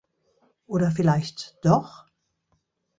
Oder 0.65 0.89
vielleicht 0.89 1.59
doch? 1.63 2.07